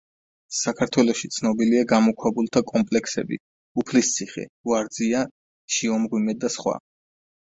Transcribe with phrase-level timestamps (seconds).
[0.59, 3.39] საქართველოში ცნობილია გამოქვაბულთა კომპლექსები
[3.83, 5.23] უფლისციხე, ვარძია,
[5.77, 6.79] შიომღვიმე და სხვა.